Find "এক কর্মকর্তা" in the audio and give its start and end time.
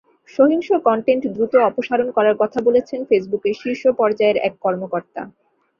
4.47-5.21